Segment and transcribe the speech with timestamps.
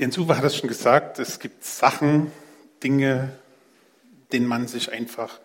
[0.00, 2.32] Jens Uwe hat es schon gesagt, es gibt Sachen,
[2.82, 3.36] Dinge,
[4.32, 5.40] denen man sich einfach,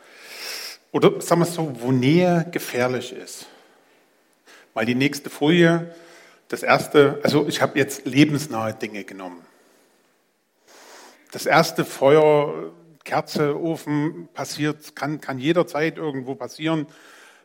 [0.94, 3.48] oder sagen wir es so, wo Nähe gefährlich ist.
[4.74, 5.94] Mal die nächste Folie,
[6.48, 9.42] das erste, also ich habe jetzt lebensnahe Dinge genommen.
[11.34, 12.72] Das erste Feuer,
[13.04, 16.88] Kerze, Ofen passiert, kann, kann jederzeit irgendwo passieren.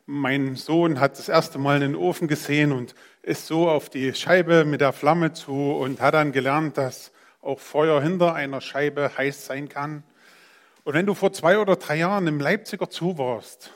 [0.07, 4.65] Mein Sohn hat das erste Mal einen Ofen gesehen und ist so auf die Scheibe
[4.65, 7.13] mit der Flamme zu und hat dann gelernt, dass
[7.43, 10.03] auch Feuer hinter einer Scheibe heiß sein kann.
[10.85, 13.73] Und wenn du vor zwei oder drei Jahren im Leipziger Zoo warst,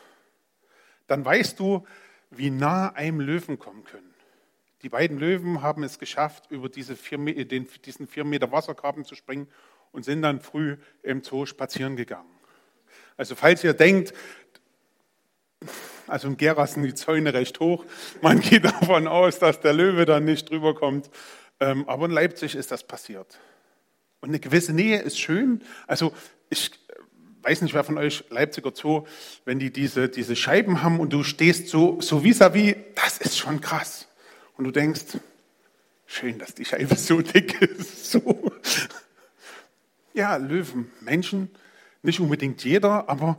[1.07, 1.87] dann weißt du,
[2.30, 4.15] wie nah einem Löwen kommen können.
[4.83, 9.15] Die beiden Löwen haben es geschafft, über diese vier, den, diesen vier Meter Wassergraben zu
[9.15, 9.49] springen
[9.93, 12.29] und sind dann früh im Zoo spazieren gegangen.
[13.16, 14.13] Also falls ihr denkt,
[16.07, 17.85] also in Gera sind die Zäune recht hoch,
[18.21, 21.11] man geht davon aus, dass der Löwe dann nicht drüber kommt,
[21.61, 23.39] ähm, aber in Leipzig ist das passiert.
[24.21, 25.63] Und eine gewisse Nähe ist schön.
[25.87, 26.13] Also
[26.49, 26.71] ich
[27.43, 29.05] weiß nicht, wer von euch Leipziger Zoo,
[29.45, 33.61] wenn die diese, diese Scheiben haben und du stehst so, so vis-à-vis, das ist schon
[33.61, 34.09] krass.
[34.57, 35.18] Und du denkst,
[36.07, 38.05] schön, dass die Scheibe so dick ist.
[38.15, 38.52] So.
[40.13, 41.51] Ja, Löwen, Menschen,
[42.02, 43.39] nicht unbedingt jeder, aber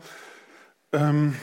[0.92, 1.36] ähm,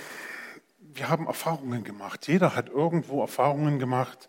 [0.94, 2.28] wir haben Erfahrungen gemacht.
[2.28, 4.28] Jeder hat irgendwo Erfahrungen gemacht,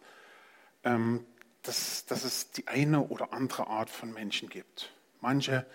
[0.83, 1.25] ähm,
[1.61, 4.93] dass, dass es die eine oder andere Art von Menschen gibt.
[5.21, 5.65] Manche,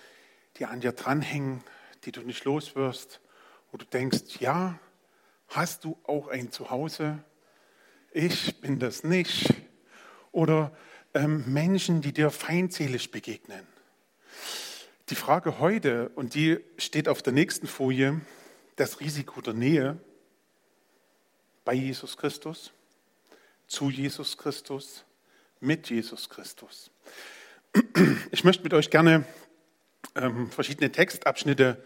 [0.56, 1.62] die an dir dranhängen,
[2.05, 3.20] die du nicht loswirst,
[3.70, 4.78] wo du denkst, ja,
[5.48, 7.19] hast du auch ein Zuhause?
[8.12, 9.55] Ich bin das nicht.
[10.33, 10.72] Oder
[11.14, 13.66] ähm, Menschen, die dir feindselig begegnen.
[15.09, 18.20] Die Frage heute, und die steht auf der nächsten Folie,
[18.77, 19.98] das Risiko der Nähe
[21.69, 22.72] bei Jesus Christus,
[23.66, 25.05] zu Jesus Christus,
[25.61, 26.91] mit Jesus Christus.
[28.30, 29.27] Ich möchte mit euch gerne
[30.14, 31.84] ähm, verschiedene Textabschnitte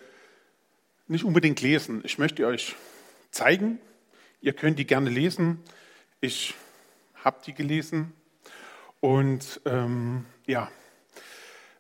[1.09, 2.01] nicht unbedingt lesen.
[2.05, 2.77] Ich möchte euch
[3.33, 3.81] zeigen.
[4.41, 5.59] Ihr könnt die gerne lesen.
[6.21, 6.55] Ich
[7.17, 8.13] habe die gelesen.
[9.01, 10.71] Und ähm, ja,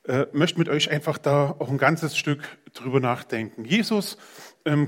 [0.09, 2.43] äh, möchte mit euch einfach da auch ein ganzes Stück
[2.75, 3.65] drüber nachdenken.
[3.65, 4.19] Jesus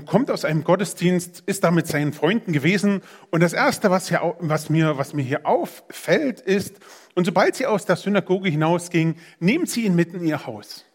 [0.05, 4.35] kommt aus einem Gottesdienst, ist da mit seinen Freunden gewesen und das Erste, was, hier,
[4.39, 6.77] was, mir, was mir hier auffällt, ist,
[7.13, 10.85] und sobald sie aus der Synagoge hinausging, nehmen sie ihn mit in ihr Haus.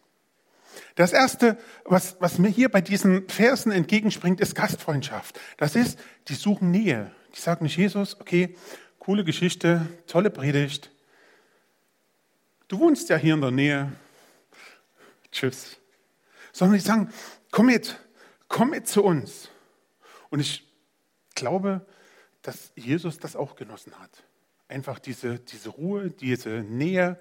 [0.95, 5.39] Das Erste, was, was mir hier bei diesen Versen entgegenspringt, ist Gastfreundschaft.
[5.57, 5.99] Das ist,
[6.29, 7.11] die suchen Nähe.
[7.35, 8.57] Die sagen nicht Jesus, okay,
[8.99, 10.91] coole Geschichte, tolle Predigt.
[12.69, 13.93] Du wohnst ja hier in der Nähe.
[15.33, 15.79] Tschüss.
[16.53, 17.11] Sondern die sagen,
[17.51, 17.99] komm mit,
[18.51, 19.49] komm mit zu uns.
[20.29, 20.69] Und ich
[21.35, 21.87] glaube,
[22.43, 24.25] dass Jesus das auch genossen hat.
[24.69, 27.19] Einfach diese, diese Ruhe, diese Nähe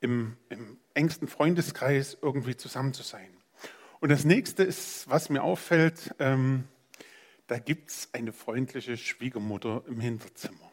[0.00, 3.30] im, im engsten Freundeskreis irgendwie zusammen zu sein.
[4.00, 6.64] Und das nächste ist, was mir auffällt, ähm,
[7.46, 10.70] da gibt es eine freundliche Schwiegermutter im Hinterzimmer.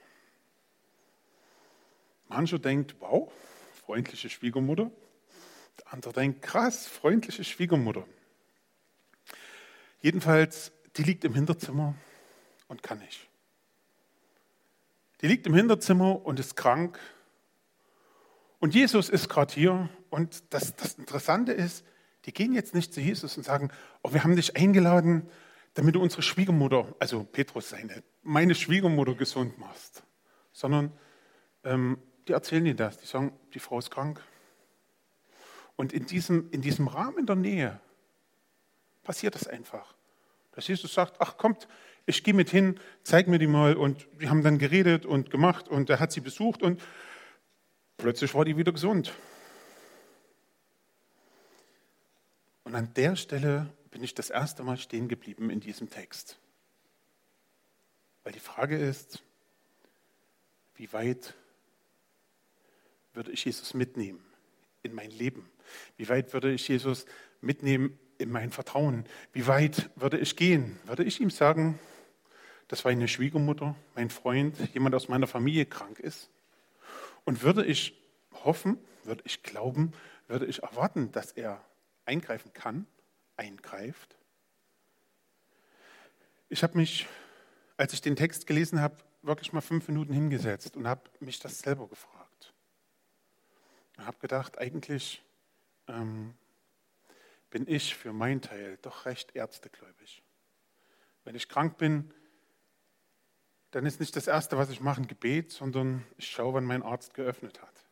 [2.29, 3.31] Mancher denkt, wow,
[3.85, 4.91] freundliche Schwiegermutter.
[5.79, 8.05] Der andere denkt, krass, freundliche Schwiegermutter.
[10.01, 11.95] Jedenfalls, die liegt im Hinterzimmer
[12.67, 13.27] und kann nicht.
[15.21, 16.99] Die liegt im Hinterzimmer und ist krank.
[18.59, 19.89] Und Jesus ist gerade hier.
[20.09, 21.83] Und das, das Interessante ist,
[22.25, 23.71] die gehen jetzt nicht zu Jesus und sagen,
[24.03, 25.29] oh, wir haben dich eingeladen,
[25.73, 30.03] damit du unsere Schwiegermutter, also Petrus seine, meine Schwiegermutter gesund machst.
[30.51, 30.91] Sondern
[31.63, 32.97] ähm, die erzählen dir das.
[32.97, 34.21] Die sagen, die Frau ist krank.
[35.75, 37.79] Und in diesem, in diesem Rahmen der Nähe
[39.07, 39.95] passiert das einfach.
[40.51, 41.67] Dass Jesus sagt, ach kommt,
[42.05, 43.77] ich gehe mit hin, zeig mir die mal.
[43.77, 46.83] Und wir haben dann geredet und gemacht und er hat sie besucht und
[47.95, 49.13] plötzlich war die wieder gesund.
[52.65, 56.37] Und an der Stelle bin ich das erste Mal stehen geblieben in diesem Text.
[58.23, 59.23] Weil die Frage ist,
[60.75, 61.33] wie weit
[63.13, 64.19] würde ich Jesus mitnehmen
[64.83, 65.49] in mein Leben?
[65.95, 67.05] Wie weit würde ich Jesus
[67.39, 69.05] mitnehmen in mein Vertrauen?
[69.33, 70.79] Wie weit würde ich gehen?
[70.85, 71.79] Würde ich ihm sagen,
[72.67, 76.29] dass meine Schwiegermutter, mein Freund, jemand aus meiner Familie krank ist?
[77.25, 77.93] Und würde ich
[78.43, 79.93] hoffen, würde ich glauben,
[80.27, 81.63] würde ich erwarten, dass er
[82.05, 82.87] eingreifen kann,
[83.35, 84.17] eingreift?
[86.49, 87.07] Ich habe mich,
[87.75, 91.59] als ich den Text gelesen habe, wirklich mal fünf Minuten hingesetzt und habe mich das
[91.59, 92.53] selber gefragt.
[93.97, 95.23] Ich habe gedacht, eigentlich
[95.87, 96.33] ähm,
[97.49, 100.23] bin ich für meinen Teil doch recht ärztegläubig.
[101.23, 102.13] Wenn ich krank bin,
[103.71, 106.83] dann ist nicht das Erste, was ich mache, ein Gebet, sondern ich schaue, wann mein
[106.83, 107.85] Arzt geöffnet hat.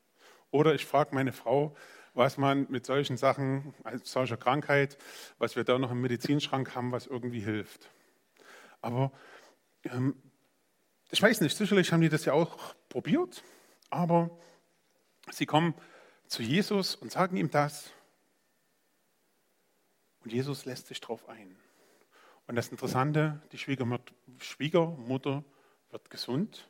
[0.51, 1.75] Oder ich frage meine Frau,
[2.13, 4.97] was man mit solchen Sachen, als solcher Krankheit,
[5.37, 7.89] was wir da noch im Medizinschrank haben, was irgendwie hilft.
[8.81, 9.11] Aber
[9.83, 10.15] ähm,
[11.11, 13.43] ich weiß nicht, sicherlich haben die das ja auch probiert,
[13.89, 14.29] aber
[15.31, 15.75] sie kommen
[16.27, 17.91] zu Jesus und sagen ihm das.
[20.25, 21.55] Und Jesus lässt sich darauf ein.
[22.47, 25.43] Und das Interessante, die Schwiegermutter
[25.91, 26.67] wird gesund.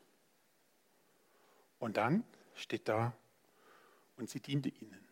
[1.80, 3.16] Und dann steht da,
[4.18, 5.08] und sie diente ihnen.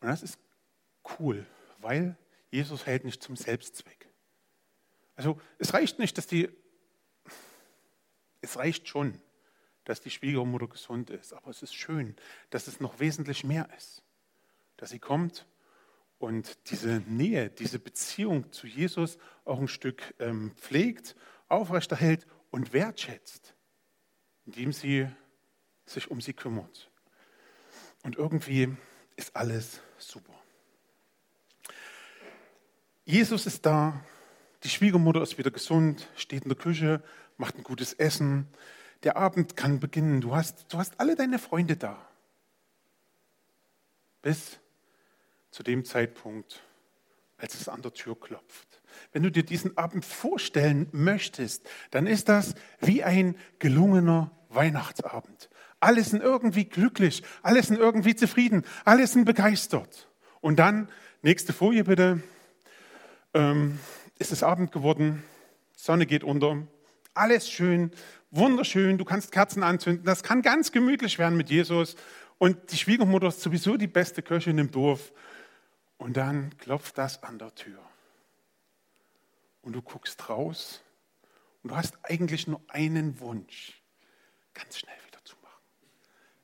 [0.00, 0.38] Und das ist
[1.18, 1.46] cool,
[1.78, 2.16] weil
[2.50, 4.08] Jesus hält nicht zum Selbstzweck.
[5.14, 6.48] Also es reicht nicht, dass die,
[8.40, 9.20] es reicht schon,
[9.84, 12.16] dass die Schwiegermutter gesund ist, aber es ist schön,
[12.50, 14.02] dass es noch wesentlich mehr ist,
[14.76, 15.46] dass sie kommt
[16.18, 21.14] und diese Nähe, diese Beziehung zu Jesus auch ein Stück ähm, pflegt,
[21.48, 23.54] aufrechterhält und wertschätzt,
[24.46, 25.08] indem sie
[25.84, 26.90] sich um sie kümmert.
[28.02, 28.74] Und irgendwie
[29.16, 30.34] ist alles super.
[33.04, 34.04] Jesus ist da,
[34.64, 37.02] die Schwiegermutter ist wieder gesund, steht in der Küche,
[37.36, 38.48] macht ein gutes Essen.
[39.02, 40.20] Der Abend kann beginnen.
[40.20, 42.08] Du hast, du hast alle deine Freunde da.
[44.22, 44.58] Bis
[45.56, 46.62] zu dem Zeitpunkt,
[47.38, 48.82] als es an der Tür klopft.
[49.12, 55.48] Wenn du dir diesen Abend vorstellen möchtest, dann ist das wie ein gelungener Weihnachtsabend.
[55.80, 60.10] Alle sind irgendwie glücklich, alle sind irgendwie zufrieden, alle sind begeistert.
[60.42, 60.90] Und dann,
[61.22, 62.22] nächste Folie bitte,
[63.32, 63.78] ähm,
[64.18, 65.22] ist es Abend geworden,
[65.74, 66.66] Sonne geht unter,
[67.14, 67.92] alles schön,
[68.30, 71.96] wunderschön, du kannst Kerzen anzünden, das kann ganz gemütlich werden mit Jesus.
[72.36, 75.12] Und die Schwiegermutter ist sowieso die beste Köchin im Dorf.
[75.98, 77.78] Und dann klopft das an der Tür.
[79.62, 80.82] Und du guckst raus
[81.62, 83.82] und du hast eigentlich nur einen Wunsch.
[84.54, 85.62] Ganz schnell wieder zumachen.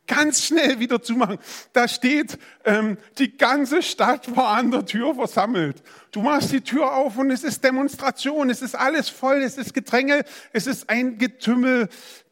[0.06, 1.38] Ganz schnell wieder zumachen.
[1.72, 5.82] Da steht, ähm, die ganze Stadt war an der Tür versammelt.
[6.10, 8.50] Du machst die Tür auf und es ist Demonstration.
[8.50, 9.42] Es ist alles voll.
[9.42, 10.24] Es ist Gedränge.
[10.52, 11.88] Es ist ein Getümmel.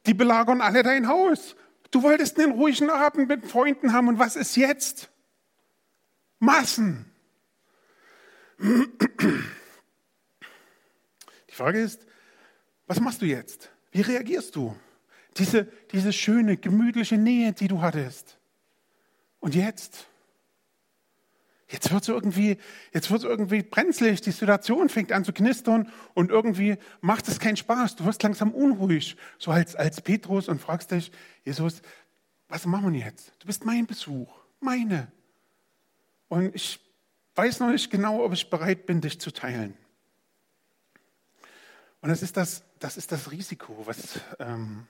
[0.06, 1.54] Die belagern alle dein Haus.
[1.90, 4.08] Du wolltest einen ruhigen Abend mit Freunden haben.
[4.08, 5.10] Und was ist jetzt?
[6.40, 7.09] Massen.
[8.60, 9.38] Die
[11.48, 12.06] Frage ist,
[12.86, 13.70] was machst du jetzt?
[13.90, 14.76] Wie reagierst du?
[15.36, 18.38] Diese, diese schöne, gemütliche Nähe, die du hattest.
[19.38, 20.06] Und jetzt?
[21.68, 22.58] Jetzt wird es irgendwie,
[22.92, 27.96] irgendwie brenzlig, die Situation fängt an zu knistern und irgendwie macht es keinen Spaß.
[27.96, 31.12] Du wirst langsam unruhig, so als, als Petrus und fragst dich,
[31.44, 31.80] Jesus,
[32.48, 33.32] was machen wir jetzt?
[33.38, 35.12] Du bist mein Besuch, meine.
[36.28, 36.89] Und ich
[37.34, 39.76] weiß noch nicht genau, ob ich bereit bin, dich zu teilen.
[42.00, 44.86] Und das ist das, das, ist das Risiko, was, ähm,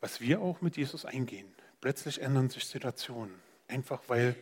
[0.00, 1.52] was wir auch mit Jesus eingehen.
[1.80, 3.34] Plötzlich ändern sich Situationen,
[3.68, 4.34] einfach weil,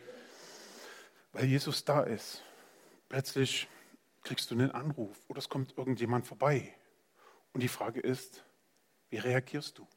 [1.33, 2.41] weil Jesus da ist.
[3.09, 3.67] Plötzlich
[4.23, 6.73] kriegst du einen Anruf oder es kommt irgendjemand vorbei.
[7.53, 8.43] Und die Frage ist,
[9.09, 9.87] wie reagierst du?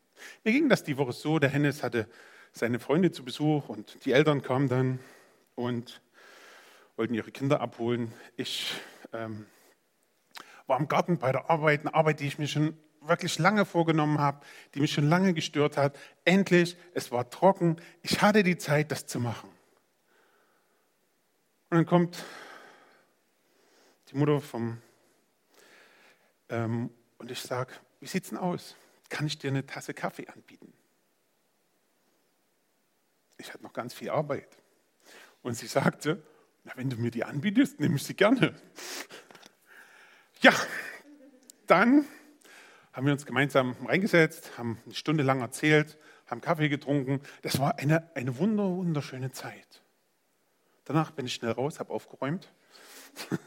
[0.45, 2.09] Mir ging das die Woche so, der Hennes hatte
[2.53, 5.01] seine Freunde zu Besuch und die Eltern kamen dann
[5.59, 6.01] und
[6.97, 8.15] wollten ihre Kinder abholen.
[8.37, 8.73] Ich
[9.13, 9.47] ähm,
[10.69, 14.19] war im Garten bei der Arbeit, eine Arbeit, die ich mir schon wirklich lange vorgenommen
[14.19, 14.45] habe,
[14.75, 15.99] die mich schon lange gestört hat.
[16.25, 19.49] Endlich, es war trocken, ich hatte die Zeit, das zu machen.
[21.71, 22.25] Und dann kommt
[24.11, 24.81] die Mutter vom,
[26.51, 28.77] ähm, und ich sage, wie sieht es denn aus?
[29.09, 30.73] Kann ich dir eine Tasse Kaffee anbieten?
[33.39, 34.57] Ich hatte noch ganz viel Arbeit.
[35.43, 36.23] Und sie sagte,
[36.65, 38.55] na, wenn du mir die anbietest, nehme ich sie gerne.
[40.41, 40.53] Ja,
[41.67, 42.05] dann
[42.93, 47.21] haben wir uns gemeinsam reingesetzt, haben eine Stunde lang erzählt, haben Kaffee getrunken.
[47.43, 49.83] Das war eine, eine wunder, wunderschöne Zeit.
[50.85, 52.49] Danach bin ich schnell raus, habe aufgeräumt.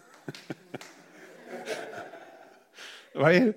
[3.14, 3.56] weil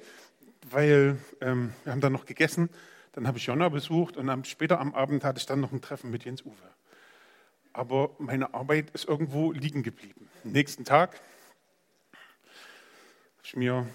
[0.70, 2.70] weil ähm, wir haben dann noch gegessen,
[3.12, 5.80] dann habe ich Jonna besucht und dann, später am Abend hatte ich dann noch ein
[5.80, 6.54] Treffen mit Jens Uwe
[7.74, 10.30] aber meine Arbeit ist irgendwo liegen geblieben.
[10.44, 11.20] Am nächsten Tag
[12.12, 13.86] habe ich mir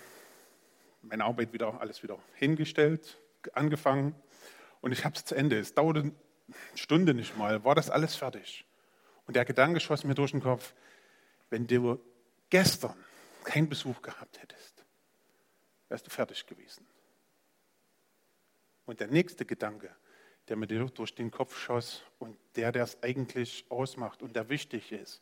[1.02, 3.18] meine Arbeit wieder, alles wieder hingestellt,
[3.54, 4.14] angefangen
[4.82, 5.58] und ich habe es zu Ende.
[5.58, 6.14] Es dauerte eine
[6.76, 8.66] Stunde nicht mal, war das alles fertig.
[9.26, 10.74] Und der Gedanke schoss mir durch den Kopf,
[11.50, 12.00] wenn du
[12.50, 12.96] gestern
[13.46, 14.84] keinen Besuch gehabt hättest,
[15.88, 16.86] wärst du fertig gewesen.
[18.86, 19.96] Und der nächste Gedanke,
[20.50, 24.92] der mir durch den Kopf schoss und der, der es eigentlich ausmacht und der wichtig
[24.92, 25.22] ist,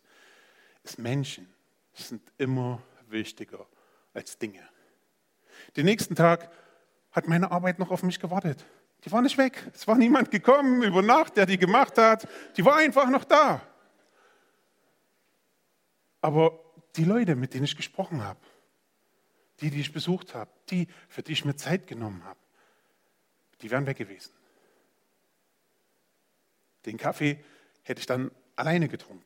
[0.84, 1.54] ist Menschen
[1.94, 3.66] sind immer wichtiger
[4.14, 4.68] als Dinge.
[5.76, 6.52] Den nächsten Tag
[7.12, 8.66] hat meine Arbeit noch auf mich gewartet.
[9.04, 9.70] Die war nicht weg.
[9.74, 12.28] Es war niemand gekommen über Nacht, der die gemacht hat.
[12.56, 13.62] Die war einfach noch da.
[16.22, 16.60] Aber
[16.96, 18.40] die Leute, mit denen ich gesprochen habe,
[19.60, 22.40] die, die ich besucht habe, die, für die ich mir Zeit genommen habe,
[23.62, 24.32] die wären weg gewesen.
[26.88, 27.38] Den Kaffee
[27.84, 29.24] hätte ich dann alleine getrunken.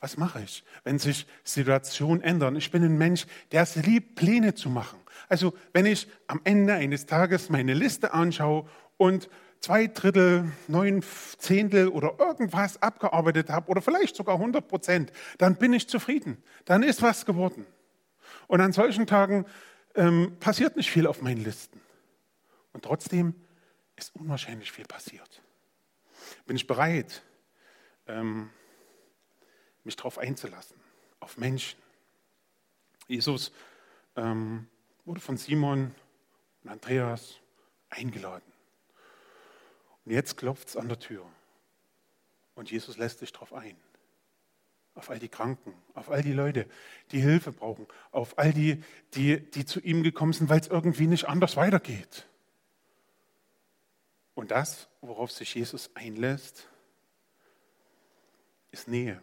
[0.00, 2.56] Was mache ich, wenn sich Situationen ändern?
[2.56, 4.98] Ich bin ein Mensch, der es liebt, Pläne zu machen.
[5.28, 9.28] Also wenn ich am Ende eines Tages meine Liste anschaue und
[9.60, 11.02] zwei Drittel, neun
[11.38, 16.42] Zehntel oder irgendwas abgearbeitet habe oder vielleicht sogar 100 Prozent, dann bin ich zufrieden.
[16.64, 17.66] Dann ist was geworden.
[18.46, 19.44] Und an solchen Tagen
[19.94, 21.80] ähm, passiert nicht viel auf meinen Listen.
[22.72, 23.34] Und trotzdem
[23.96, 25.42] ist unwahrscheinlich viel passiert.
[26.46, 27.22] Bin ich bereit,
[28.06, 28.50] ähm,
[29.84, 30.76] mich darauf einzulassen,
[31.20, 31.78] auf Menschen.
[33.08, 33.52] Jesus
[34.16, 34.68] ähm,
[35.04, 35.94] wurde von Simon
[36.62, 37.36] und Andreas
[37.90, 38.52] eingeladen.
[40.04, 41.24] Und jetzt klopft es an der Tür.
[42.54, 43.76] Und Jesus lässt sich darauf ein.
[44.94, 46.66] Auf all die Kranken, auf all die Leute,
[47.12, 48.82] die Hilfe brauchen, auf all die,
[49.14, 52.26] die, die zu ihm gekommen sind, weil es irgendwie nicht anders weitergeht.
[54.34, 56.68] Und das, worauf sich Jesus einlässt,
[58.70, 59.22] ist Nähe.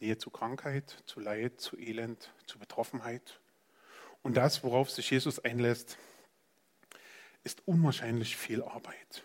[0.00, 3.40] Nähe zu Krankheit, zu Leid, zu Elend, zu Betroffenheit.
[4.22, 5.98] Und das, worauf sich Jesus einlässt,
[7.42, 9.24] ist unwahrscheinlich viel Arbeit.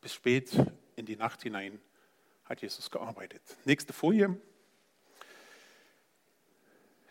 [0.00, 0.52] Bis spät
[0.96, 1.80] in die Nacht hinein
[2.44, 3.42] hat Jesus gearbeitet.
[3.64, 4.40] Nächste Folie.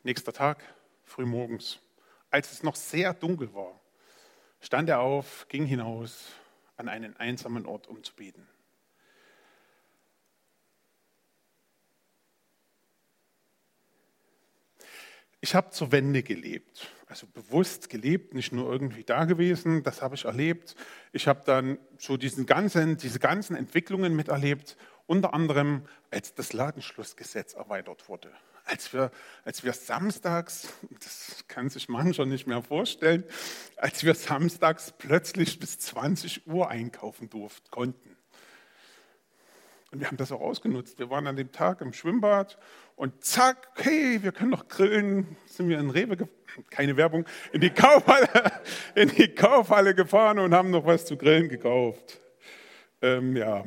[0.03, 0.74] Nächster Tag,
[1.05, 1.79] früh morgens,
[2.29, 3.79] als es noch sehr dunkel war,
[4.59, 6.33] stand er auf, ging hinaus
[6.75, 8.47] an einen einsamen Ort, um zu beten.
[15.39, 20.15] Ich habe zur Wende gelebt, also bewusst gelebt, nicht nur irgendwie da gewesen, das habe
[20.15, 20.75] ich erlebt.
[21.11, 27.53] Ich habe dann so diesen ganzen, diese ganzen Entwicklungen miterlebt, unter anderem als das Ladenschlussgesetz
[27.53, 28.33] erweitert wurde
[28.65, 29.11] als wir,
[29.43, 30.67] als wir samstags,
[31.03, 33.23] das kann sich mancher nicht mehr vorstellen,
[33.77, 38.17] als wir samstags plötzlich bis 20 Uhr einkaufen durften, konnten.
[39.91, 40.99] Und wir haben das auch ausgenutzt.
[40.99, 42.57] Wir waren an dem Tag im Schwimmbad
[42.95, 46.27] und zack, hey, wir können noch grillen, sind wir in Rewe,
[46.69, 48.27] keine Werbung, in die Kaufhalle,
[48.95, 52.19] in die Kaufhalle gefahren und haben noch was zu grillen gekauft.
[53.01, 53.63] Ähm, ja.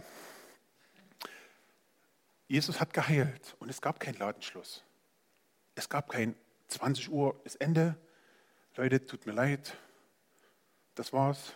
[2.49, 4.85] Jesus hat geheilt und es gab keinen Ladenschluss.
[5.79, 6.35] Es gab kein
[6.67, 7.95] 20 Uhr ist Ende.
[8.75, 9.77] Leute, tut mir leid.
[10.97, 11.53] Das war's.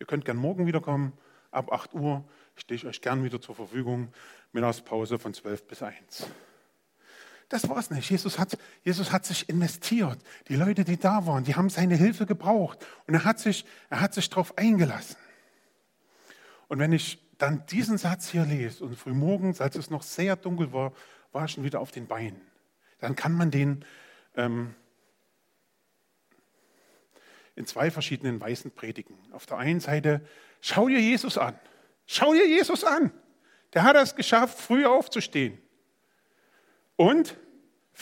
[0.00, 1.12] Ihr könnt gern morgen wiederkommen.
[1.50, 2.24] Ab 8 Uhr
[2.54, 4.10] stehe ich euch gern wieder zur Verfügung.
[4.52, 6.28] Mittagspause von 12 bis 1.
[7.50, 8.10] Das war es nicht.
[8.10, 10.18] Jesus hat, Jesus hat sich investiert.
[10.48, 12.78] Die Leute, die da waren, die haben seine Hilfe gebraucht.
[13.06, 15.16] Und er hat sich, er hat sich darauf eingelassen.
[16.68, 20.72] Und wenn ich dann diesen Satz hier lese und frühmorgens, als es noch sehr dunkel
[20.72, 20.94] war,
[21.32, 22.55] war ich schon wieder auf den Beinen
[22.98, 23.84] dann kann man den
[24.36, 24.74] ähm,
[27.54, 29.16] in zwei verschiedenen Weisen predigen.
[29.32, 30.20] Auf der einen Seite,
[30.60, 31.58] schau dir Jesus an.
[32.06, 33.12] Schau dir Jesus an.
[33.72, 35.58] Der hat es geschafft, früh aufzustehen.
[36.96, 37.36] Und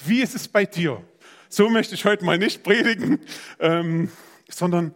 [0.05, 1.03] wie ist es bei dir?
[1.49, 3.21] So möchte ich heute mal nicht predigen,
[3.61, 4.11] ähm,
[4.49, 4.95] sondern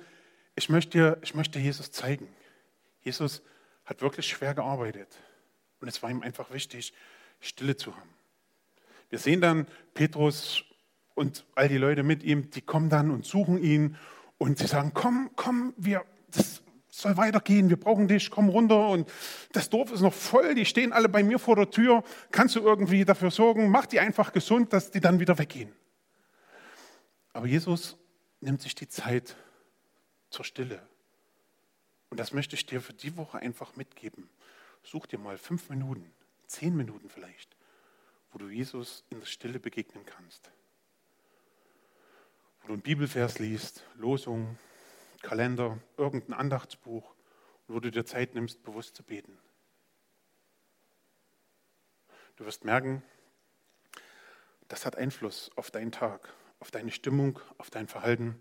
[0.56, 2.28] ich möchte, ich möchte Jesus zeigen.
[3.02, 3.42] Jesus
[3.84, 5.08] hat wirklich schwer gearbeitet.
[5.80, 6.92] Und es war ihm einfach wichtig,
[7.40, 8.17] Stille zu haben.
[9.10, 10.64] Wir sehen dann Petrus
[11.14, 13.96] und all die Leute mit ihm, die kommen dann und suchen ihn
[14.38, 19.10] und sie sagen, komm, komm, wir, das soll weitergehen, wir brauchen dich, komm runter und
[19.52, 22.60] das Dorf ist noch voll, die stehen alle bei mir vor der Tür, kannst du
[22.60, 25.72] irgendwie dafür sorgen, mach die einfach gesund, dass die dann wieder weggehen.
[27.32, 27.96] Aber Jesus
[28.40, 29.36] nimmt sich die Zeit
[30.30, 30.82] zur Stille.
[32.10, 34.28] Und das möchte ich dir für die Woche einfach mitgeben.
[34.82, 36.10] Such dir mal fünf Minuten,
[36.46, 37.57] zehn Minuten vielleicht
[38.30, 40.50] wo du Jesus in der Stille begegnen kannst.
[42.60, 44.58] Wo du einen Bibelvers liest, Losung,
[45.22, 47.14] Kalender, irgendein Andachtsbuch,
[47.66, 49.38] wo du dir Zeit nimmst, bewusst zu beten.
[52.36, 53.02] Du wirst merken,
[54.68, 58.40] das hat Einfluss auf deinen Tag, auf deine Stimmung, auf dein Verhalten,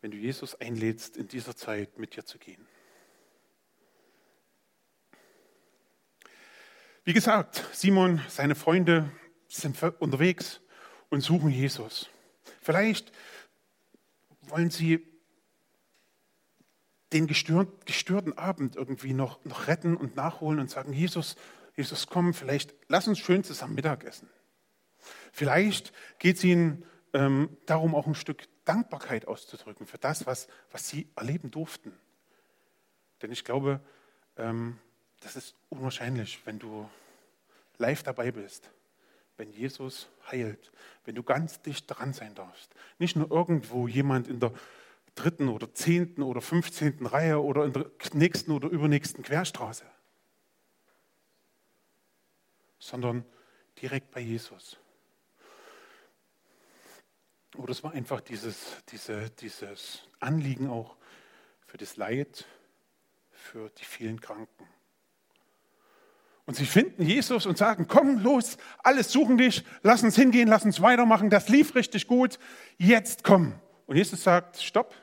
[0.00, 2.66] wenn du Jesus einlädst, in dieser Zeit mit dir zu gehen.
[7.06, 9.10] Wie gesagt, Simon, seine Freunde
[9.46, 10.62] sind unterwegs
[11.10, 12.08] und suchen Jesus.
[12.62, 13.12] Vielleicht
[14.40, 15.06] wollen sie
[17.12, 21.36] den gestörten Abend irgendwie noch, noch retten und nachholen und sagen, Jesus,
[21.76, 24.30] Jesus, komm, vielleicht lass uns schön zusammen Mittag essen.
[25.30, 30.88] Vielleicht geht es ihnen ähm, darum, auch ein Stück Dankbarkeit auszudrücken für das, was, was
[30.88, 31.92] sie erleben durften.
[33.20, 33.80] Denn ich glaube,
[34.38, 34.78] ähm,
[35.24, 36.88] das ist unwahrscheinlich, wenn du
[37.78, 38.70] live dabei bist,
[39.36, 40.70] wenn Jesus heilt,
[41.04, 42.74] wenn du ganz dicht dran sein darfst.
[42.98, 44.52] Nicht nur irgendwo jemand in der
[45.14, 49.86] dritten oder zehnten oder fünfzehnten Reihe oder in der nächsten oder übernächsten Querstraße,
[52.78, 53.24] sondern
[53.80, 54.76] direkt bei Jesus.
[57.56, 60.96] Oder es war einfach dieses, diese, dieses Anliegen auch
[61.66, 62.46] für das Leid,
[63.30, 64.68] für die vielen Kranken.
[66.46, 70.64] Und sie finden Jesus und sagen, komm los, alles suchen dich, lass uns hingehen, lass
[70.64, 72.38] uns weitermachen, das lief richtig gut,
[72.76, 73.54] jetzt komm.
[73.86, 74.94] Und Jesus sagt, stopp,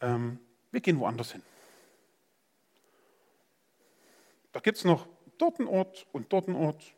[0.00, 0.40] ähm,
[0.72, 1.42] wir gehen woanders hin.
[4.52, 6.94] Da gibt es noch dort einen Ort und dort einen Ort,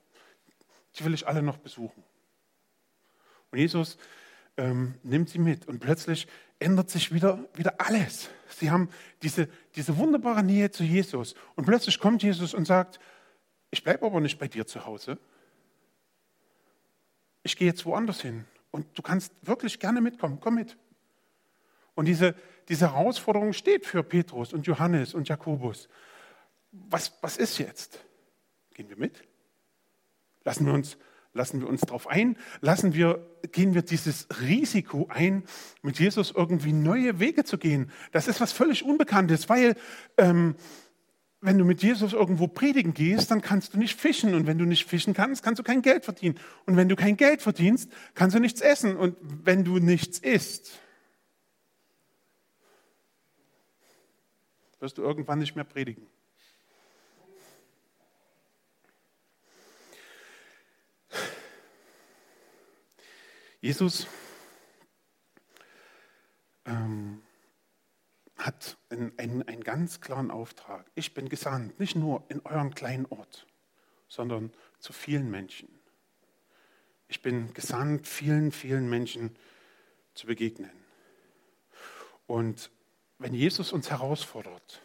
[0.96, 2.02] die will ich alle noch besuchen.
[3.50, 3.98] Und Jesus
[4.56, 6.26] ähm, nimmt sie mit und plötzlich
[6.60, 8.30] ändert sich wieder, wieder alles.
[8.48, 8.90] Sie haben
[9.22, 13.00] diese, diese wunderbare Nähe zu Jesus und plötzlich kommt Jesus und sagt,
[13.70, 15.18] ich bleibe aber nicht bei dir zu Hause.
[17.42, 20.38] Ich gehe jetzt woanders hin und du kannst wirklich gerne mitkommen.
[20.40, 20.76] Komm mit.
[21.94, 22.34] Und diese,
[22.68, 25.88] diese Herausforderung steht für Petrus und Johannes und Jakobus.
[26.72, 28.04] Was, was ist jetzt?
[28.74, 29.22] Gehen wir mit?
[30.44, 30.96] Lassen wir uns
[31.32, 32.36] Lassen wir uns darauf ein?
[32.60, 35.44] Lassen wir, gehen wir dieses Risiko ein,
[35.82, 37.90] mit Jesus irgendwie neue Wege zu gehen?
[38.10, 39.76] Das ist was völlig Unbekanntes, weil
[40.18, 40.56] ähm,
[41.40, 44.34] wenn du mit Jesus irgendwo predigen gehst, dann kannst du nicht fischen.
[44.34, 46.38] Und wenn du nicht fischen kannst, kannst du kein Geld verdienen.
[46.66, 48.96] Und wenn du kein Geld verdienst, kannst du nichts essen.
[48.96, 50.78] Und wenn du nichts isst,
[54.80, 56.06] wirst du irgendwann nicht mehr predigen.
[63.60, 64.06] Jesus
[66.64, 67.22] ähm,
[68.36, 70.90] hat einen, einen, einen ganz klaren Auftrag.
[70.94, 73.46] Ich bin gesandt, nicht nur in eurem kleinen Ort,
[74.08, 75.68] sondern zu vielen Menschen.
[77.08, 79.36] Ich bin gesandt, vielen, vielen Menschen
[80.14, 80.70] zu begegnen.
[82.26, 82.70] Und
[83.18, 84.80] wenn Jesus uns herausfordert,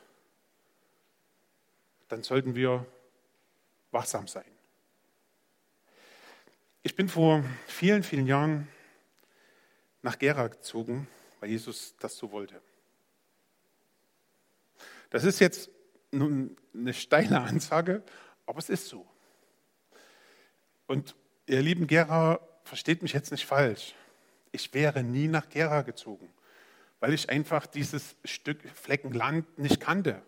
[2.09, 2.85] dann sollten wir
[3.91, 4.54] wachsam sein.
[6.85, 8.67] Ich bin vor vielen, vielen Jahren
[10.03, 11.07] nach Gera gezogen,
[11.39, 12.61] weil Jesus das so wollte.
[15.09, 15.71] Das ist jetzt
[16.11, 18.03] nun eine steile Ansage,
[18.45, 19.03] aber es ist so.
[20.85, 21.15] Und
[21.47, 23.95] ihr lieben Gera, versteht mich jetzt nicht falsch.
[24.51, 26.31] Ich wäre nie nach Gera gezogen,
[26.99, 30.21] weil ich einfach dieses Stück Flecken Land nicht kannte.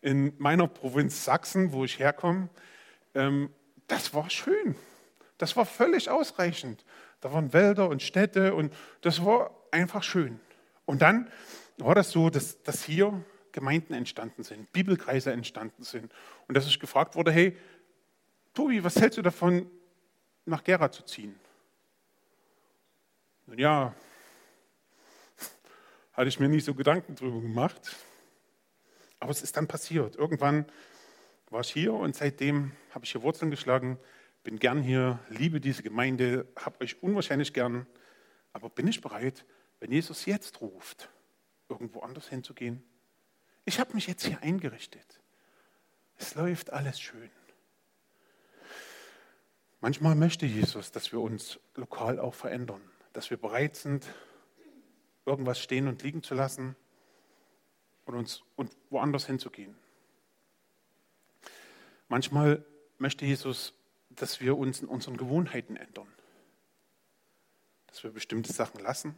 [0.00, 2.50] In meiner Provinz Sachsen, wo ich herkomme,
[3.16, 3.50] ähm,
[3.88, 4.76] das war schön.
[5.38, 6.84] Das war völlig ausreichend.
[7.20, 10.40] Da waren Wälder und Städte und das war einfach schön.
[10.84, 11.30] Und dann
[11.78, 16.12] war das so, dass, dass hier Gemeinden entstanden sind, Bibelkreise entstanden sind
[16.48, 17.56] und dass ich gefragt wurde, hey,
[18.52, 19.70] Tobi, was hältst du davon,
[20.44, 21.34] nach Gera zu ziehen?
[23.46, 23.94] Nun ja,
[26.12, 27.96] hatte ich mir nicht so Gedanken drüber gemacht,
[29.20, 30.16] aber es ist dann passiert.
[30.16, 30.66] Irgendwann
[31.50, 33.98] war ich hier und seitdem habe ich hier Wurzeln geschlagen,
[34.44, 37.86] bin gern hier, liebe diese Gemeinde, habe euch unwahrscheinlich gern,
[38.52, 39.44] aber bin ich bereit,
[39.80, 41.08] wenn Jesus jetzt ruft,
[41.68, 42.84] irgendwo anders hinzugehen?
[43.64, 45.20] Ich habe mich jetzt hier eingerichtet.
[46.16, 47.30] Es läuft alles schön.
[49.80, 52.80] Manchmal möchte Jesus, dass wir uns lokal auch verändern,
[53.14, 54.06] dass wir bereit sind,
[55.26, 56.76] irgendwas stehen und liegen zu lassen
[58.04, 59.74] und uns und woanders hinzugehen.
[62.08, 62.64] Manchmal
[62.98, 63.72] möchte Jesus
[64.16, 66.12] dass wir uns in unseren Gewohnheiten ändern.
[67.86, 69.14] Dass wir bestimmte Sachen lassen,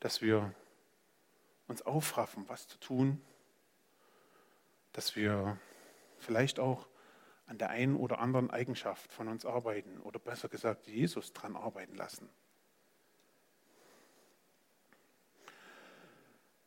[0.00, 0.54] dass wir
[1.66, 3.20] uns aufraffen, was zu tun,
[4.92, 5.58] dass wir
[6.18, 6.88] vielleicht auch
[7.46, 11.94] an der einen oder anderen Eigenschaft von uns arbeiten oder besser gesagt Jesus dran arbeiten
[11.94, 12.28] lassen.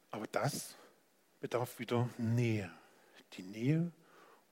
[0.10, 0.76] Aber das
[1.40, 2.72] bedarf wieder Nähe.
[3.34, 3.92] Die Nähe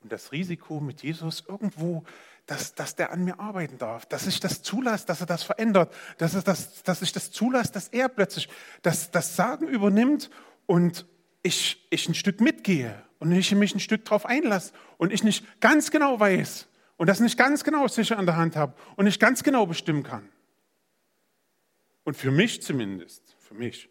[0.01, 2.03] und das Risiko mit Jesus irgendwo,
[2.45, 5.93] dass, dass der an mir arbeiten darf, dass ich das zulasse, dass er das verändert,
[6.17, 8.49] dass, er das, dass ich das zulasse, dass er plötzlich
[8.81, 10.29] das, das Sagen übernimmt
[10.65, 11.05] und
[11.43, 15.62] ich, ich ein Stück mitgehe und ich mich ein Stück darauf einlasse und ich nicht
[15.62, 19.19] ganz genau weiß und das nicht ganz genau sicher an der Hand habe und nicht
[19.19, 20.27] ganz genau bestimmen kann.
[22.03, 23.89] Und für mich zumindest, für mich,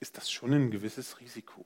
[0.00, 1.64] ist das schon ein gewisses Risiko.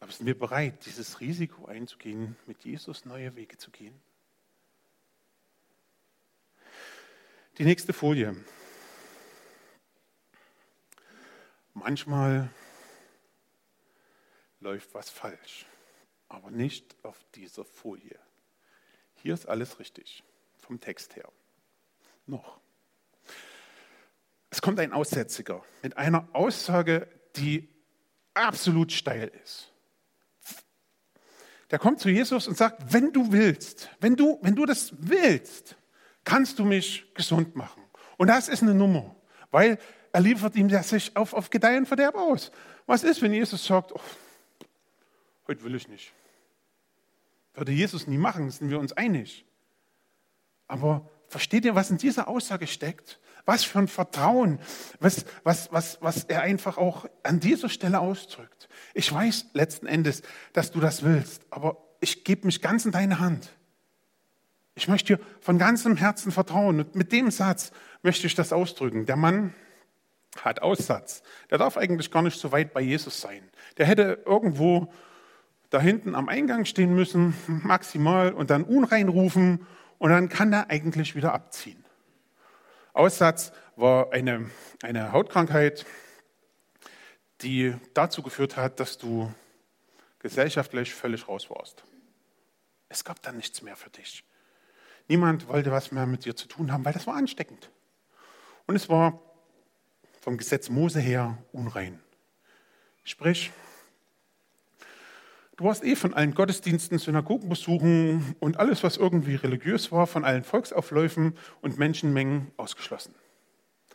[0.00, 3.98] Aber sind wir bereit, dieses Risiko einzugehen, mit Jesus neue Wege zu gehen?
[7.58, 8.36] Die nächste Folie.
[11.72, 12.50] Manchmal
[14.60, 15.66] läuft was falsch,
[16.28, 18.18] aber nicht auf dieser Folie.
[19.14, 20.22] Hier ist alles richtig,
[20.58, 21.30] vom Text her.
[22.26, 22.60] Noch.
[24.50, 27.68] Es kommt ein Aussätziger mit einer Aussage, die
[28.34, 29.72] absolut steil ist.
[31.70, 35.76] Der kommt zu Jesus und sagt, wenn du willst, wenn du, wenn du das willst,
[36.24, 37.82] kannst du mich gesund machen.
[38.16, 39.16] Und das ist eine Nummer,
[39.50, 39.78] weil
[40.12, 42.50] er liefert ihm sich auf, auf Gedeih und Verderb aus.
[42.86, 44.00] Was ist, wenn Jesus sagt, oh,
[45.46, 46.12] heute will ich nicht?
[47.54, 49.44] Würde Jesus nie machen, sind wir uns einig.
[50.68, 53.18] Aber versteht ihr, was in dieser Aussage steckt?
[53.46, 54.58] Was für ein Vertrauen,
[55.00, 58.68] was, was, was, was er einfach auch an dieser Stelle ausdrückt.
[58.92, 63.20] Ich weiß letzten Endes, dass du das willst, aber ich gebe mich ganz in deine
[63.20, 63.50] Hand.
[64.74, 66.80] Ich möchte dir von ganzem Herzen vertrauen.
[66.80, 69.06] Und mit dem Satz möchte ich das ausdrücken.
[69.06, 69.54] Der Mann
[70.42, 71.22] hat Aussatz.
[71.50, 73.42] Der darf eigentlich gar nicht so weit bei Jesus sein.
[73.78, 74.92] Der hätte irgendwo
[75.70, 79.66] da hinten am Eingang stehen müssen, maximal, und dann unrein rufen
[79.98, 81.85] und dann kann er eigentlich wieder abziehen.
[82.96, 84.50] Aussatz war eine,
[84.82, 85.84] eine Hautkrankheit,
[87.42, 89.32] die dazu geführt hat, dass du
[90.18, 91.84] gesellschaftlich völlig raus warst.
[92.88, 94.24] Es gab dann nichts mehr für dich.
[95.08, 97.70] Niemand wollte was mehr mit dir zu tun haben, weil das war ansteckend.
[98.66, 99.20] Und es war
[100.22, 102.00] vom Gesetz Mose her unrein.
[103.04, 103.52] Sprich,
[105.56, 110.44] du warst eh von allen Gottesdiensten, Synagogenbesuchen und alles, was irgendwie religiös war, von allen
[110.44, 113.14] Volksaufläufen und Menschenmengen ausgeschlossen.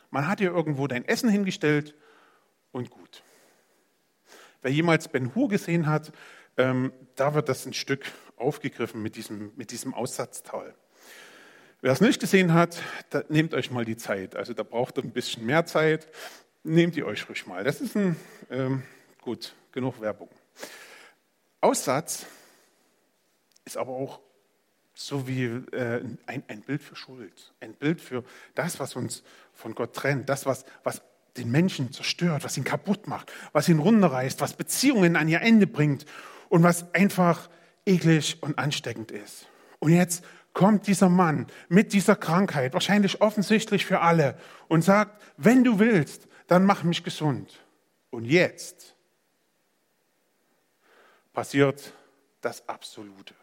[0.10, 1.96] Man hat dir irgendwo dein Essen hingestellt
[2.72, 3.24] und gut.
[4.62, 6.12] Wer jemals Ben Hur gesehen hat,
[6.58, 10.76] ähm, da wird das ein Stück aufgegriffen mit diesem, mit diesem Aussatztal.
[11.82, 12.80] Wer es nicht gesehen hat,
[13.30, 14.36] nehmt euch mal die Zeit.
[14.36, 16.08] Also da braucht ihr ein bisschen mehr Zeit.
[16.64, 17.64] Nehmt ihr euch ruhig mal.
[17.64, 18.16] Das ist ein,
[18.52, 18.84] ähm,
[19.22, 20.30] gut, genug Werbung.
[21.62, 22.26] Aussatz
[23.66, 24.20] ist aber auch
[24.94, 27.54] so wie äh, ein, ein Bild für Schuld.
[27.60, 28.24] Ein Bild für
[28.56, 30.30] das, was uns von Gott trennt.
[30.30, 31.02] Das, was, was
[31.38, 35.68] den Menschen zerstört, was ihn kaputt macht, was ihn runterreißt, was Beziehungen an ihr Ende
[35.68, 36.06] bringt
[36.50, 37.50] und was einfach
[37.86, 39.48] eklig und ansteckend ist.
[39.80, 45.64] Und jetzt kommt dieser Mann mit dieser Krankheit, wahrscheinlich offensichtlich für alle, und sagt, wenn
[45.64, 47.64] du willst, dann mach mich gesund.
[48.10, 48.91] Und jetzt
[51.34, 51.94] passiert
[52.42, 53.34] das Absolute.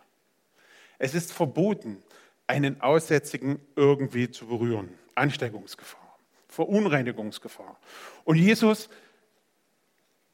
[0.98, 2.02] Es ist verboten,
[2.46, 4.88] einen Aussätzigen irgendwie zu berühren.
[5.14, 7.78] Ansteckungsgefahr, Verunreinigungsgefahr.
[8.24, 8.88] Und Jesus,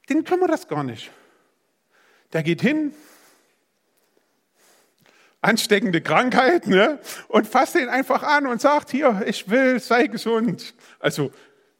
[0.09, 1.11] den kümmert das gar nicht.
[2.33, 2.95] Der geht hin,
[5.41, 6.99] ansteckende Krankheit ne?
[7.29, 10.75] und fasst ihn einfach an und sagt, hier, ich will, sei gesund.
[10.99, 11.31] Also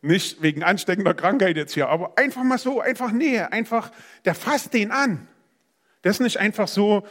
[0.03, 3.91] nicht wegen ansteckender Krankheit jetzt hier, aber einfach mal so, einfach Nähe, einfach,
[4.25, 5.27] der fasst den an.
[6.05, 7.03] Das ist nicht einfach so,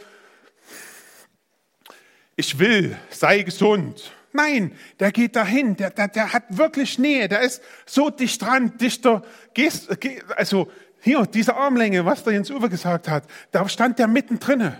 [2.36, 4.12] ich will, sei gesund.
[4.32, 8.78] Nein, der geht dahin, der, der, der hat wirklich Nähe, der ist so dicht dran,
[8.78, 9.90] dichter, gehst,
[10.36, 14.74] also hier, diese Armlänge, was der Jens Uwe gesagt hat, da stand der mittendrin.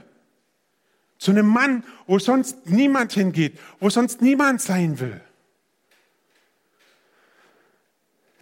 [1.19, 5.21] Zu einem Mann, wo sonst niemand hingeht, wo sonst niemand sein will.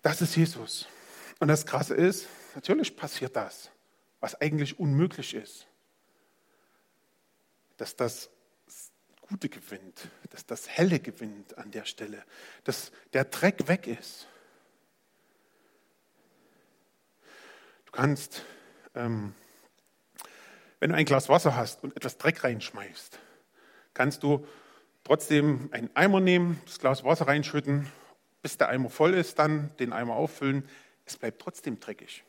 [0.03, 0.87] Das ist Jesus.
[1.41, 3.72] Und das Krasse ist, natürlich passiert das,
[4.23, 5.67] was eigentlich unmöglich ist.
[7.77, 8.31] Dass das
[9.21, 12.25] Gute gewinnt, dass das Helle gewinnt an der Stelle,
[12.65, 14.27] dass der Dreck weg ist.
[17.85, 18.43] Du kannst
[18.95, 19.35] ähm,
[20.83, 23.19] wenn du ein Glas Wasser hast und etwas Dreck reinschmeißt,
[23.95, 24.45] kannst du
[25.05, 27.87] trotzdem einen Eimer nehmen, das Glas Wasser reinschütten,
[28.43, 30.69] bis der Eimer voll ist, dann den Eimer auffüllen.
[31.05, 32.25] Es bleibt trotzdem dreckig.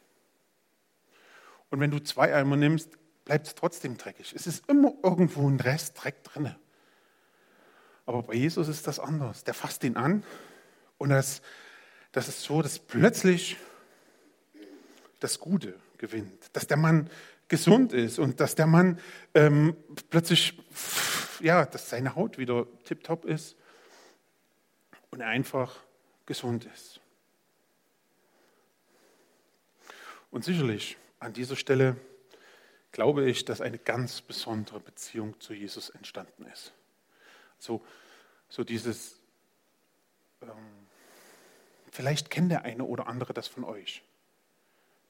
[1.73, 2.91] Und wenn du zwei Eimer nimmst,
[3.25, 4.31] bleibt es trotzdem dreckig.
[4.35, 6.55] Es ist immer irgendwo ein Rest Dreck drin.
[8.05, 9.43] Aber bei Jesus ist das anders.
[9.43, 10.23] Der fasst ihn an
[10.99, 11.41] und das,
[12.11, 13.57] das ist so, dass plötzlich
[15.19, 16.55] das Gute gewinnt.
[16.55, 17.09] Dass der Mann
[17.47, 18.99] gesund ist und dass der Mann
[19.33, 19.75] ähm,
[20.11, 20.61] plötzlich,
[21.39, 23.55] ja, dass seine Haut wieder tiptop ist
[25.09, 25.79] und er einfach
[26.27, 26.99] gesund ist.
[30.29, 31.97] Und sicherlich an dieser Stelle
[32.91, 36.73] glaube ich, dass eine ganz besondere Beziehung zu Jesus entstanden ist.
[37.57, 37.83] So,
[38.49, 39.19] so dieses,
[40.41, 40.49] ähm,
[41.91, 44.03] vielleicht kennt der eine oder andere das von euch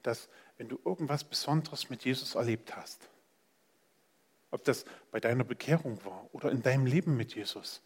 [0.04, 3.10] dass wenn du irgendwas Besonderes mit Jesus erlebt hast,
[4.52, 7.82] ob das bei deiner Bekehrung war oder in deinem Leben mit Jesus,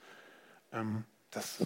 [0.73, 1.65] ähm, das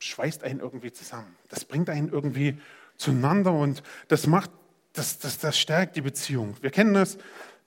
[0.00, 1.36] schweißt einen irgendwie zusammen.
[1.48, 2.60] Das bringt einen irgendwie
[2.96, 4.50] zueinander und das macht,
[4.92, 6.56] das, das, das stärkt die Beziehung.
[6.60, 7.18] Wir kennen das,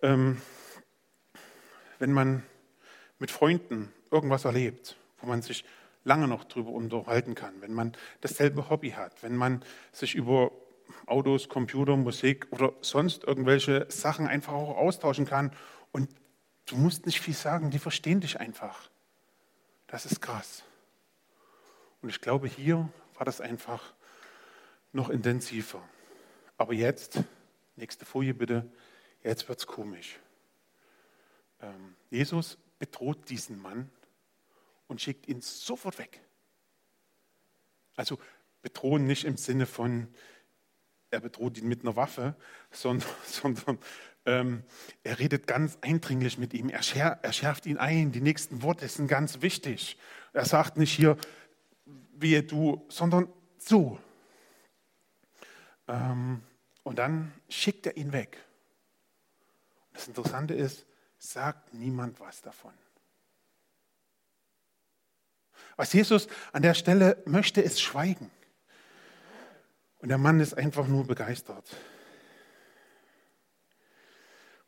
[0.01, 0.41] ähm,
[1.99, 2.43] wenn man
[3.19, 5.63] mit Freunden irgendwas erlebt, wo man sich
[6.03, 10.51] lange noch darüber unterhalten kann, wenn man dasselbe Hobby hat, wenn man sich über
[11.05, 15.51] Autos, Computer, Musik oder sonst irgendwelche Sachen einfach auch austauschen kann
[15.91, 16.09] und
[16.65, 18.89] du musst nicht viel sagen, die verstehen dich einfach.
[19.88, 20.63] Das ist krass.
[22.01, 23.93] Und ich glaube, hier war das einfach
[24.91, 25.81] noch intensiver.
[26.58, 27.20] Aber jetzt,
[27.76, 28.70] nächste Folie bitte,
[29.24, 30.20] jetzt wird es komisch.
[31.62, 33.89] Ähm, Jesus bedroht diesen Mann
[34.88, 36.22] und schickt ihn sofort weg.
[37.96, 38.20] Also
[38.62, 40.08] bedrohen nicht im Sinne von,
[41.12, 42.36] er bedroht ihn mit einer Waffe,
[42.72, 43.80] sondern, sondern
[44.26, 44.63] ähm,
[45.04, 46.70] er redet ganz eindringlich mit ihm.
[46.70, 48.12] Er, schär, er schärft ihn ein.
[48.12, 49.98] Die nächsten Worte sind ganz wichtig.
[50.32, 51.18] Er sagt nicht hier,
[52.16, 54.00] wie du, sondern so.
[55.93, 56.41] Ähm,
[56.84, 58.38] und dann schickt er ihn weg.
[59.93, 60.86] Das Interessante ist,
[61.19, 62.73] sagt niemand was davon.
[65.75, 68.32] Was Jesus an der Stelle möchte, ist Schweigen.
[69.99, 71.75] Und der Mann ist einfach nur begeistert.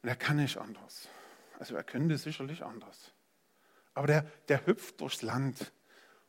[0.01, 1.07] Und er kann nicht anders.
[1.59, 3.11] Also er könnte sicherlich anders.
[3.93, 5.73] Aber der, der hüpft durchs Land.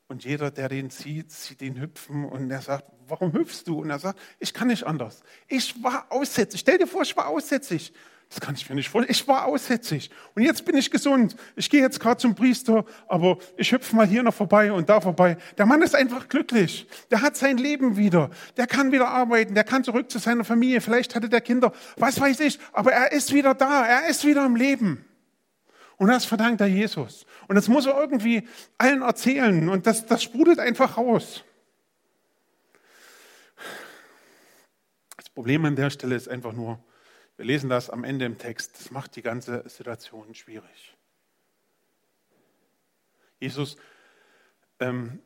[0.09, 2.25] Und jeder, der den sieht, sieht ihn hüpfen.
[2.25, 3.81] Und er sagt, warum hüpfst du?
[3.81, 5.23] Und er sagt, ich kann nicht anders.
[5.49, 6.61] Ich war aussätzig.
[6.61, 7.93] Stell dir vor, ich war aussätzig.
[8.29, 9.13] Das kann ich mir nicht vorstellen.
[9.13, 11.37] Ich war aussätzig und jetzt bin ich gesund.
[11.55, 15.01] Ich gehe jetzt gerade zum Priester, aber ich hüpfe mal hier noch vorbei und da
[15.01, 15.37] vorbei.
[15.57, 16.89] Der Mann ist einfach glücklich.
[17.11, 18.31] Der hat sein Leben wieder.
[18.57, 19.55] Der kann wieder arbeiten.
[19.55, 20.81] Der kann zurück zu seiner Familie.
[20.81, 21.73] Vielleicht hatte der Kinder.
[21.97, 22.59] Was weiß ich.
[22.73, 23.87] Aber er ist wieder da.
[23.87, 25.05] Er ist wieder im Leben.
[25.99, 27.27] Und das verdankt er Jesus.
[27.49, 29.69] Und das muss er irgendwie allen erzählen.
[29.69, 31.45] Und das, das sprudelt einfach raus.
[35.17, 36.79] Das Problem an der Stelle ist einfach nur,
[37.37, 38.79] wir lesen das am Ende im Text.
[38.79, 40.97] Das macht die ganze Situation schwierig.
[43.39, 43.77] Jesus
[44.81, 45.21] ähm,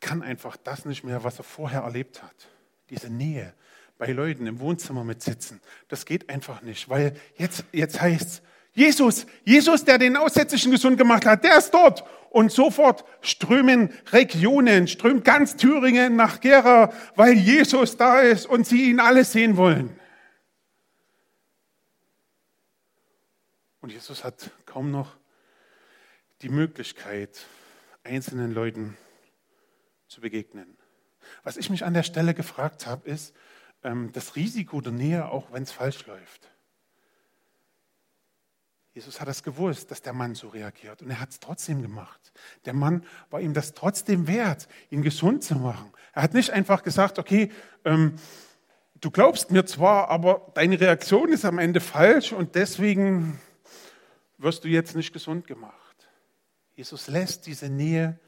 [0.00, 2.48] kann einfach das nicht mehr, was er vorher erlebt hat.
[2.90, 3.54] Diese Nähe
[3.98, 5.60] bei Leuten im Wohnzimmer mit sitzen.
[5.88, 8.42] Das geht einfach nicht, weil jetzt, jetzt heißt es,
[8.78, 12.04] Jesus, Jesus, der den Aussätzlichen gesund gemacht hat, der ist dort.
[12.30, 18.88] Und sofort strömen Regionen, strömt ganz Thüringen nach Gera, weil Jesus da ist und sie
[18.88, 19.98] ihn alle sehen wollen.
[23.80, 25.16] Und Jesus hat kaum noch
[26.42, 27.46] die Möglichkeit,
[28.04, 28.96] einzelnen Leuten
[30.06, 30.78] zu begegnen.
[31.42, 33.34] Was ich mich an der Stelle gefragt habe, ist
[33.82, 36.48] ähm, das Risiko der Nähe, auch wenn es falsch läuft.
[38.98, 42.32] Jesus hat das gewusst, dass der Mann so reagiert und er hat es trotzdem gemacht.
[42.64, 45.92] Der Mann war ihm das trotzdem wert, ihn gesund zu machen.
[46.14, 47.52] Er hat nicht einfach gesagt, okay,
[47.84, 48.16] ähm,
[49.00, 53.38] du glaubst mir zwar, aber deine Reaktion ist am Ende falsch und deswegen
[54.36, 56.08] wirst du jetzt nicht gesund gemacht.
[56.74, 58.18] Jesus lässt diese Nähe,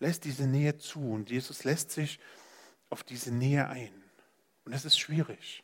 [0.00, 2.18] lässt diese Nähe zu und Jesus lässt sich
[2.90, 3.92] auf diese Nähe ein.
[4.64, 5.62] Und das ist schwierig.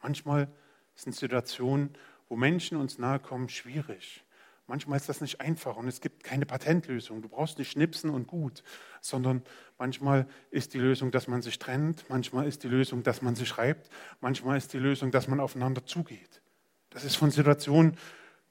[0.00, 0.46] Manchmal
[0.94, 4.24] sind Situationen, wo Menschen uns nahe kommen, schwierig.
[4.66, 7.20] Manchmal ist das nicht einfach und es gibt keine Patentlösung.
[7.20, 8.62] Du brauchst nicht schnipsen und gut,
[9.02, 9.42] sondern
[9.76, 13.48] manchmal ist die Lösung, dass man sich trennt, manchmal ist die Lösung, dass man sich
[13.48, 16.40] schreibt, manchmal ist die Lösung, dass man aufeinander zugeht.
[16.88, 17.96] Das ist von Situation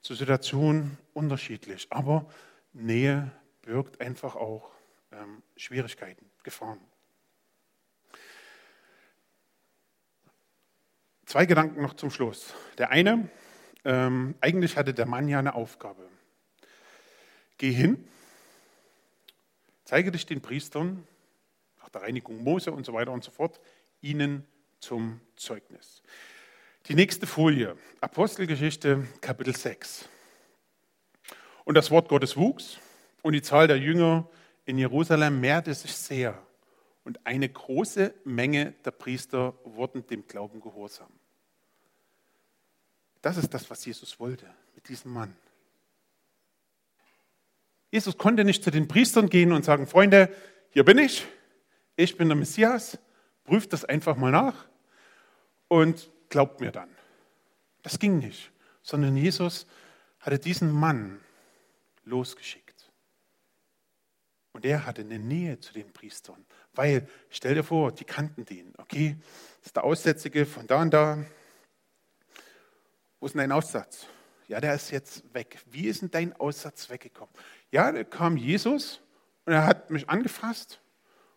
[0.02, 1.88] zu Situation unterschiedlich.
[1.90, 2.26] Aber
[2.74, 3.32] Nähe
[3.62, 4.70] birgt einfach auch
[5.10, 6.80] ähm, Schwierigkeiten, Gefahren.
[11.26, 12.54] Zwei Gedanken noch zum Schluss.
[12.76, 13.30] Der eine,
[13.84, 16.08] ähm, eigentlich hatte der Mann ja eine Aufgabe.
[17.58, 18.08] Geh hin,
[19.84, 21.06] zeige dich den Priestern,
[21.80, 23.60] nach der Reinigung Mose und so weiter und so fort,
[24.00, 24.46] ihnen
[24.80, 26.02] zum Zeugnis.
[26.86, 30.08] Die nächste Folie, Apostelgeschichte Kapitel 6.
[31.64, 32.78] Und das Wort Gottes wuchs
[33.22, 34.28] und die Zahl der Jünger
[34.66, 36.42] in Jerusalem mehrte sich sehr.
[37.04, 41.08] Und eine große Menge der Priester wurden dem Glauben gehorsam.
[43.24, 45.34] Das ist das, was Jesus wollte mit diesem Mann.
[47.90, 50.30] Jesus konnte nicht zu den Priestern gehen und sagen, Freunde,
[50.68, 51.24] hier bin ich,
[51.96, 52.98] ich bin der Messias,
[53.44, 54.66] prüft das einfach mal nach
[55.68, 56.90] und glaubt mir dann.
[57.82, 59.66] Das ging nicht, sondern Jesus
[60.20, 61.18] hatte diesen Mann
[62.04, 62.90] losgeschickt.
[64.52, 68.74] Und er hatte eine Nähe zu den Priestern, Weil, stell dir vor, die kannten den,
[68.76, 69.16] okay?
[69.60, 71.24] Das ist der Aussätzige von da und da.
[73.24, 74.04] Wo ist dein Aussatz?
[74.48, 75.56] Ja, der ist jetzt weg.
[75.70, 77.32] Wie ist denn dein Aussatz weggekommen?
[77.70, 79.00] Ja, da kam Jesus
[79.46, 80.78] und er hat mich angefasst.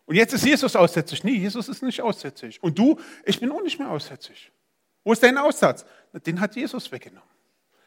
[0.04, 1.24] Und jetzt ist Jesus aussätzig.
[1.24, 2.62] Nee, Jesus ist nicht aussätzig.
[2.62, 4.52] Und du, ich bin auch nicht mehr aussätzig.
[5.02, 5.86] Wo ist dein Aussatz?
[6.26, 7.30] Den hat Jesus weggenommen.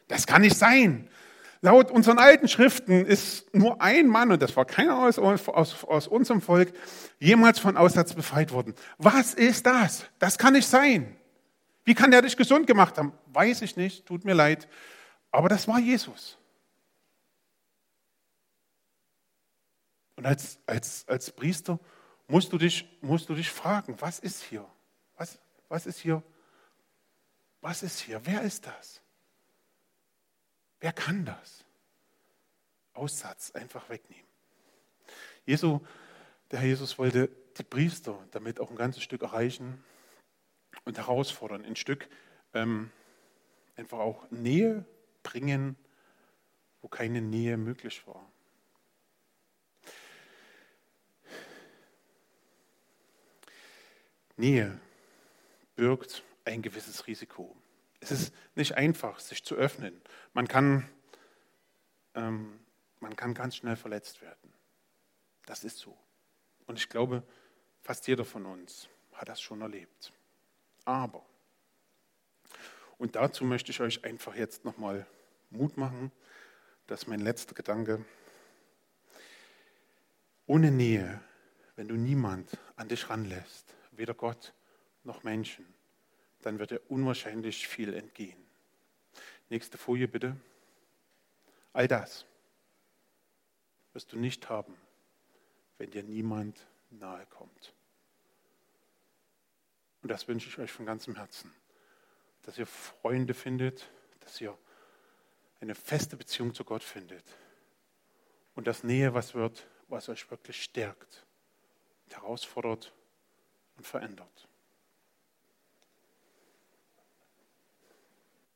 [0.08, 1.08] Das kann nicht sein.
[1.60, 6.08] Laut unseren alten Schriften ist nur ein Mann, und das war keiner aus, aus, aus
[6.08, 6.72] unserem Volk,
[7.20, 8.74] jemals von Aussatz befreit worden.
[8.98, 10.06] Was ist das?
[10.18, 11.16] Das kann nicht sein.
[11.84, 13.12] Wie kann der dich gesund gemacht haben?
[13.26, 14.68] Weiß ich nicht, tut mir leid.
[15.30, 16.38] Aber das war Jesus.
[20.16, 21.80] Und als, als, als Priester
[22.28, 24.68] musst du, dich, musst du dich fragen, was ist hier?
[25.16, 26.22] Was, was ist hier?
[27.60, 28.20] Was ist hier?
[28.24, 29.00] Wer ist das?
[30.80, 31.64] Wer kann das?
[32.92, 34.26] Aussatz einfach wegnehmen.
[35.46, 35.80] Jesu,
[36.50, 39.82] der Herr Jesus wollte die Priester damit auch ein ganzes Stück erreichen
[40.84, 42.08] und herausfordern, ein Stück
[42.54, 42.90] ähm,
[43.76, 44.84] einfach auch Nähe
[45.22, 45.76] bringen,
[46.80, 48.28] wo keine Nähe möglich war.
[54.36, 54.80] Nähe
[55.76, 57.56] birgt ein gewisses Risiko.
[58.00, 60.00] Es ist nicht einfach, sich zu öffnen.
[60.32, 60.88] Man kann,
[62.14, 62.58] ähm,
[62.98, 64.52] man kann ganz schnell verletzt werden.
[65.46, 65.96] Das ist so.
[66.66, 67.22] Und ich glaube,
[67.80, 70.12] fast jeder von uns hat das schon erlebt.
[70.84, 71.24] Aber,
[72.98, 75.06] und dazu möchte ich euch einfach jetzt nochmal
[75.50, 76.12] Mut machen,
[76.86, 78.04] das ist mein letzter Gedanke.
[80.46, 81.20] Ohne Nähe,
[81.76, 84.52] wenn du niemand an dich ranlässt, weder Gott
[85.04, 85.64] noch Menschen,
[86.42, 88.38] dann wird dir unwahrscheinlich viel entgehen.
[89.48, 90.36] Nächste Folie bitte.
[91.72, 92.26] All das
[93.92, 94.76] wirst du nicht haben,
[95.78, 97.74] wenn dir niemand nahe kommt.
[100.02, 101.52] Und das wünsche ich euch von ganzem Herzen,
[102.42, 103.88] dass ihr Freunde findet,
[104.20, 104.56] dass ihr
[105.60, 107.24] eine feste Beziehung zu Gott findet
[108.54, 111.24] und dass Nähe was wird, was euch wirklich stärkt,
[112.10, 112.92] herausfordert
[113.76, 114.48] und verändert.